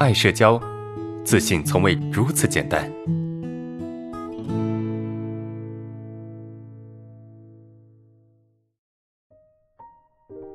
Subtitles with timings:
[0.00, 0.60] 爱社交，
[1.24, 2.88] 自信从未如此简单。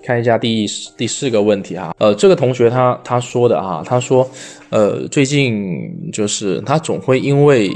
[0.02, 0.66] 看一下第
[0.98, 4.30] 第四个问题啊，呃，这个同学他他说的啊，他说，
[4.70, 7.70] 呃，最近就是他总会因为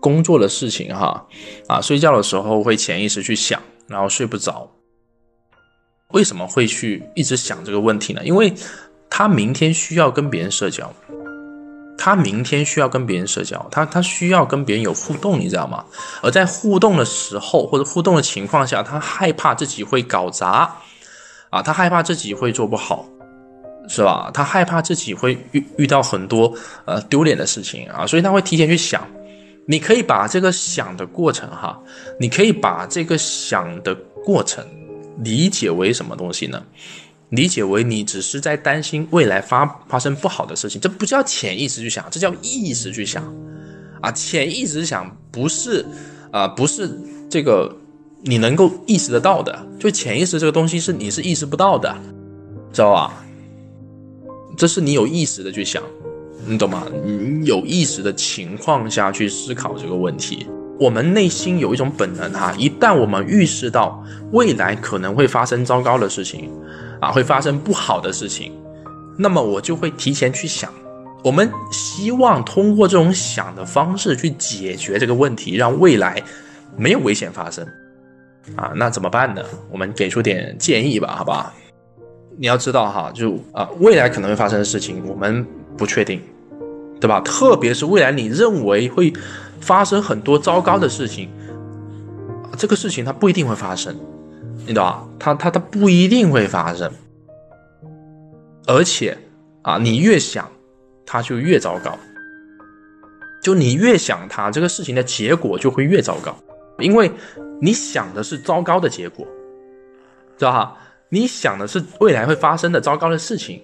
[0.00, 1.26] 工作的事情哈，
[1.66, 3.58] 啊，睡觉的时候会潜意识去想，
[3.88, 4.70] 然后睡不着。
[6.12, 8.22] 为什么会去一直想这个问题呢？
[8.22, 8.52] 因为
[9.18, 10.92] 他明天需要跟别人社交，
[11.96, 15.82] 他明天需要跟别人社交，他他需要跟别人有互动，你知道吗？
[16.20, 20.70] 而在互动的时候或者互动的情况下，他害怕自己会搞砸。
[21.48, 23.06] 啊，他害怕自己会做不好，
[23.88, 24.30] 是吧？
[24.34, 26.52] 他害怕自己会遇遇到很多
[26.84, 29.02] 呃丢脸的事情啊，所以他会提前去想。
[29.66, 31.80] 你可以把这个想的过程哈，
[32.20, 34.62] 你可以把这个想的过程
[35.24, 36.62] 理解为什么东西呢？
[37.30, 43.22] 理解为你只是在担心未来发发生不好的事情，这不叫潜意识去想，这叫意识去想。
[44.00, 45.84] 啊，潜意识想不是
[46.30, 46.90] 啊，不是
[47.28, 47.74] 这个。
[48.22, 51.96] 你能够意识得到的，就潜意识这个东西是你是意识不到的，
[52.72, 53.24] 知道吧？
[54.56, 55.80] 这是你有意识的去想，
[56.44, 56.88] 你懂吗？
[57.04, 60.44] 你有意识的情况下去思考这个问题。
[60.80, 64.02] 我们内心有一种本能哈，一旦我们预示到
[64.32, 66.50] 未来可能会发生糟糕的事情，
[67.00, 68.52] 啊，会发生不好的事情，
[69.16, 70.72] 那么我就会提前去想。
[71.24, 76.22] 我们希望通过这种想的方式去解决这个问题，让未来
[76.76, 77.66] 没有危险发生。
[78.54, 79.42] 啊，那怎么办呢？
[79.70, 81.52] 我们给出点建议吧，好不好？
[82.38, 85.44] 你要知道哈，就啊，未来可能会发生的事情，我们
[85.76, 86.22] 不确定，
[87.00, 87.20] 对吧？
[87.22, 89.12] 特别是未来你认为会
[89.60, 91.28] 发生很多糟糕的事情，
[92.56, 93.96] 这个事情它不一定会发生，
[94.66, 95.06] 你懂吧？
[95.18, 96.90] 它它它不一定会发生，
[98.66, 99.16] 而且
[99.62, 100.50] 啊，你越想，
[101.06, 101.96] 它就越糟糕，
[103.42, 106.36] 就你越想它，这个事情的结果就会越糟糕。
[106.78, 107.10] 因为
[107.60, 109.26] 你想的是糟糕的结果，
[110.36, 110.76] 知道哈？
[111.08, 113.62] 你想的是未来会发生的糟糕的事情，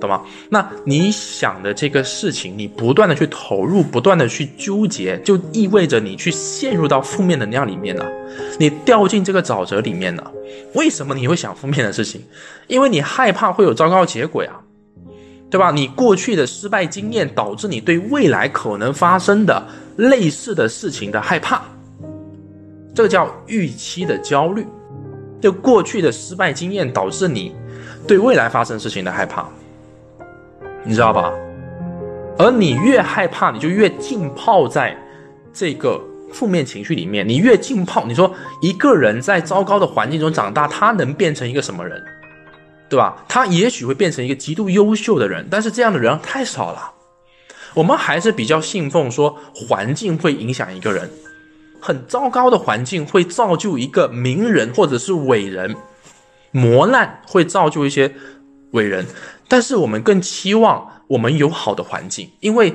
[0.00, 0.22] 懂吗？
[0.50, 8.06] 那你想的这个事情，你不断的去投入，不断的去纠结，就意味着你去陷入到负面能量里面了，
[8.58, 10.32] 你掉进这个沼泽里面了。
[10.74, 12.22] 为什么你会想负面的事情？
[12.66, 14.50] 因为你害怕会有糟糕结果呀，
[15.50, 15.70] 对吧？
[15.70, 21.62] 你过去的失败经验导致你对未来可能发生的类似的事情的害怕。
[22.94, 24.66] 这个叫预期的焦虑，
[25.40, 27.54] 就过去的失败经验导致你
[28.06, 29.48] 对未来发生事情的害怕，
[30.84, 31.32] 你知道吧？
[32.38, 34.96] 而你越害怕，你就越浸泡在
[35.52, 36.00] 这个
[36.32, 37.26] 负面情绪里面。
[37.26, 42.02] 你越浸泡，你说一个人在糟糕的环境中长大，他能变成一个什么人？
[42.88, 43.24] 对吧？
[43.26, 46.92] 他也许会变成一个极度优秀的人，但是这样的人太少了。
[47.72, 51.10] 我们还是比较信奉说环境会影响一个人。
[51.80, 55.74] 很糟糕的环境会造就一个名人或者是伟人，
[56.50, 58.14] 磨难会造就一些
[58.70, 59.04] 伟人，
[59.54, 62.74] 但是我们更期望我们有好的环境，因为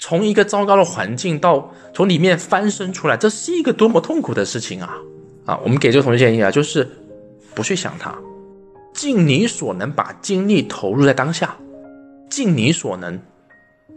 [0.00, 4.96] 从一个糟糕的环境到从里面翻身出来，这是一个多么痛苦的事情啊！
[5.44, 6.90] 啊，我们给这个同学建议啊，就是
[7.54, 8.12] 不去想它，
[8.92, 11.56] 尽你所能把精力投入在当下，
[12.28, 13.16] 尽你所能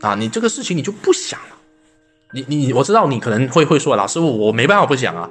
[0.01, 1.55] 啊，你这个事情你就不想了。
[2.35, 5.27] 你你我知道你可能会会说老师我没办法不想啊，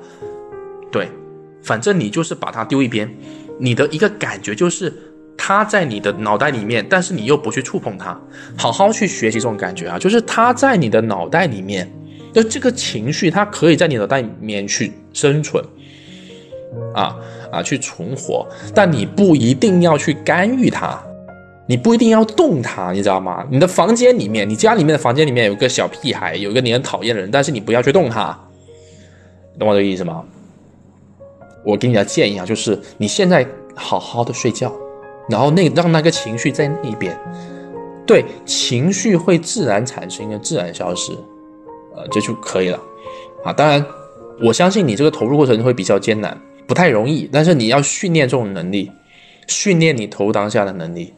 [0.90, 1.08] 对，
[1.62, 3.08] 反正你就是把它丢一边，
[3.60, 4.92] 你的一个感觉就是
[5.42, 8.20] 它在你的脑袋里面，但是你又不去触碰它，
[8.58, 11.90] 好好去学习这种感觉啊，就是它在你的脑袋里面，
[12.34, 15.64] 就这个情绪它可以在你脑袋里面去生存，
[16.94, 17.16] 啊
[17.50, 21.00] 啊去存活，但你不一定要去干预它。
[21.66, 23.46] 你不一定要动他，你知道吗？
[23.48, 28.36] 你的房间里面，你家里面的房间里面有个小屁孩，有一个你很讨厌的人，但是你不要去动他，
[29.56, 30.24] 懂我这个意思吗？
[31.64, 33.46] 我给你的建议啊，就是你现在
[33.76, 34.74] 好好的睡觉，
[35.28, 37.16] 然后那让那个情绪在那边，
[38.06, 41.12] 对，情绪会自然产生，一个自然消失，
[41.94, 42.80] 呃，这就可以了
[43.44, 43.53] 啊。
[43.53, 43.84] 当然，
[44.42, 46.36] 我相信你这个投入过程会比较艰难，
[46.66, 48.91] 不太容易，但是你要训练这种能力，
[49.47, 51.15] 训练你投入当下的能力。